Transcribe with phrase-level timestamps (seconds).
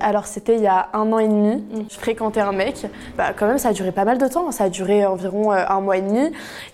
[0.00, 3.46] Alors c'était il y a un an et demi, je fréquentais un mec, bah quand
[3.46, 5.98] même ça a duré pas mal de temps, ça a duré environ euh, un mois
[5.98, 6.32] et demi.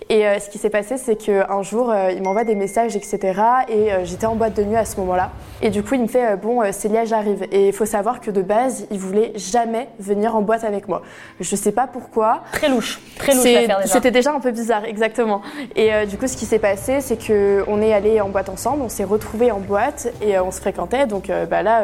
[0.09, 3.41] Et euh, ce qui s'est passé c'est qu'un jour euh, il m'envoie des messages etc.
[3.67, 5.31] Et j'étais en boîte de nuit à ce moment-là.
[5.61, 7.45] Et du coup il me fait bon Célia j'arrive.
[7.51, 11.01] Et il faut savoir que de base il voulait jamais venir en boîte avec moi.
[11.39, 12.41] Je sais pas pourquoi.
[12.53, 13.01] Très louche.
[13.17, 13.93] Très louche C'est- l'affaire déjà.
[13.93, 15.41] C'était déjà un peu bizarre, exactement.
[15.75, 18.81] Et du coup, ce qui s'est passé, c'est que on est allé en boîte ensemble,
[18.83, 21.07] on s'est retrouvés en boîte et on se fréquentait.
[21.07, 21.83] Donc bah là,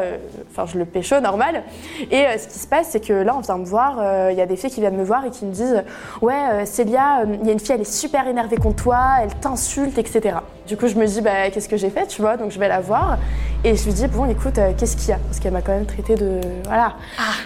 [0.50, 1.20] enfin, je le pécho
[2.10, 3.98] Et euh, ce qui se passe, c'est que là, on vient me voir.
[3.98, 5.82] euh, Il y a des filles qui viennent me voir et qui me disent,
[6.22, 9.34] ouais, euh, Célia, il y a une fille, elle est super énervée contre toi, elle
[9.34, 10.36] t'insulte, etc.
[10.66, 12.68] Du coup, je me dis, bah, qu'est-ce que j'ai fait, tu vois Donc, je vais
[12.68, 13.18] la voir
[13.66, 15.16] et je lui dis, bon, écoute, euh, qu'est-ce qu'il y a?
[15.16, 16.96] Parce qu'elle m'a quand même traité de, voilà.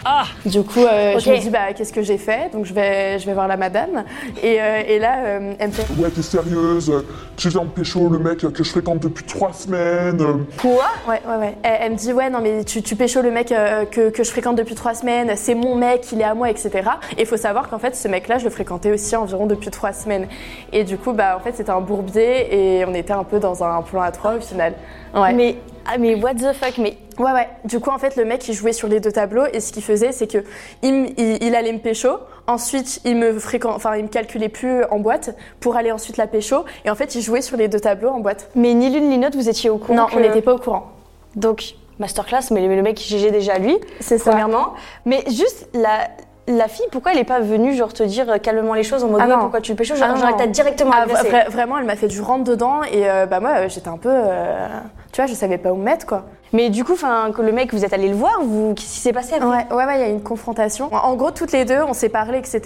[0.04, 2.50] Ah Du coup, euh, je me dis, bah, qu'est-ce que j'ai fait?
[2.52, 4.04] Donc, je vais, je vais voir la madame.
[4.42, 6.92] Et, euh, et là, euh, elle me fait, Ouais, t'es sérieuse
[7.36, 10.84] Tu viens me pécho le mec que je fréquente depuis trois semaines Quoi?
[11.08, 11.54] Ouais, ouais, ouais.
[11.62, 14.24] Elle, elle me dit, ouais, non, mais tu, tu pécho le mec euh, que, que
[14.24, 16.70] je fréquente depuis trois semaines, c'est mon mec, il est à moi, etc.
[17.16, 19.92] Et il faut savoir qu'en fait, ce mec-là, je le fréquentais aussi environ depuis trois
[19.92, 20.26] semaines.
[20.72, 23.62] Et du coup, bah, en fait, c'était un bourbier et on était un peu dans
[23.64, 24.74] un plan à trois au final.
[25.14, 25.32] Ouais.
[25.32, 25.56] Mais,
[25.86, 27.48] ah, mais what the fuck Mais Ouais, ouais.
[27.64, 29.82] Du coup, en fait, le mec, il jouait sur les deux tableaux et ce qu'il
[29.82, 30.44] faisait, c'est que
[30.82, 32.10] il, il- il allait me pécho.
[32.46, 36.26] Ensuite, il me fréquent, enfin, il me calculait plus en boîte pour aller ensuite la
[36.28, 36.64] pécho.
[36.84, 38.50] Et en fait, il jouait sur les deux tableaux en boîte.
[38.54, 40.58] Mais ni l'une ni l'autre, vous étiez au courant Non, que- on n'était pas au
[40.58, 40.92] courant.
[41.34, 44.30] Donc, masterclass, mais le le mec GG déjà lui, C'est ça.
[44.30, 44.74] premièrement.
[45.04, 46.08] Mais juste, la,
[46.48, 49.08] la fille, pourquoi elle est pas venue genre te dire euh, calmement les choses en
[49.08, 49.38] mode Ah non.
[49.38, 50.38] pourquoi tu le pécho Genre, Ah genre, elle non.
[50.38, 53.50] t'a directement Ah, vra- vraiment, elle m'a fait du rentre dedans et euh, bah moi,
[53.56, 54.66] euh, j'étais un peu, euh,
[55.12, 56.24] tu vois, je savais pas où me mettre quoi.
[56.54, 59.00] Mais du coup, enfin, que le mec, vous êtes allé le voir, vous, qu'est-ce qui
[59.00, 59.46] s'est passé après?
[59.46, 60.88] Ouais, ouais, ouais, il y a eu une confrontation.
[60.94, 62.62] En gros, toutes les deux, on s'est parlé, etc.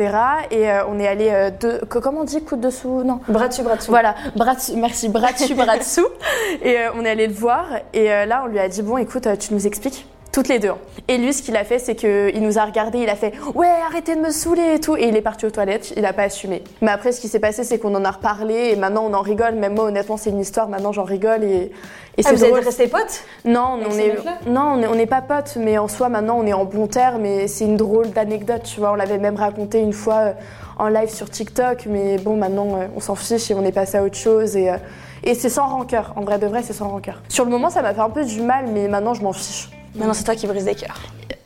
[0.53, 3.19] Et euh, on est allé euh, de, que- comment on dit, coude dessous, non.
[3.27, 3.91] Bras dessus, bras dessous.
[3.91, 6.07] Voilà, bras dessus, merci, bras dessus, bras dessous.
[6.63, 7.65] Et euh, on est allé le voir.
[7.93, 10.71] Et là, on lui a dit, bon, écoute, tu nous expliques toutes les deux.
[10.71, 10.79] hein.
[11.09, 13.69] Et lui, ce qu'il a fait, c'est qu'il nous a regardé, il a fait Ouais,
[13.87, 14.97] arrêtez de me saouler et tout.
[14.97, 16.63] Et il est parti aux toilettes, il a pas assumé.
[16.81, 19.21] Mais après, ce qui s'est passé, c'est qu'on en a reparlé et maintenant on en
[19.21, 19.55] rigole.
[19.55, 21.71] Même moi, honnêtement, c'est une histoire, maintenant j'en rigole et, et
[22.19, 22.59] Ah, c'est vous drôle.
[22.61, 23.25] êtes restés potes?
[23.45, 24.15] Non, on est,
[24.47, 27.47] non, on n'est pas potes, mais en soi, maintenant, on est en bon terme et
[27.49, 28.93] c'est une drôle d'anecdote, tu vois.
[28.93, 30.33] On l'avait même raconté une fois euh,
[30.79, 33.99] en live sur TikTok, mais bon, maintenant, euh, on s'en fiche et on est passé
[33.99, 34.77] à autre chose et, euh,
[35.25, 36.15] et c'est sans rancœur.
[36.17, 37.23] En vrai de vrai, c'est sans rancœur.
[37.29, 39.69] Sur le moment, ça m'a fait un peu du mal, mais maintenant, je m'en fiche.
[39.95, 40.99] Maintenant, c'est toi qui brise des cœurs.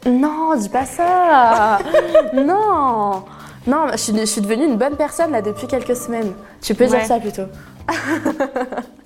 [0.07, 1.79] Non, dis pas ça
[2.35, 3.25] Non
[3.67, 6.33] Non, je suis, je suis devenue une bonne personne là depuis quelques semaines.
[6.63, 6.91] Tu peux Ouais.
[6.99, 7.43] dire ça plutôt.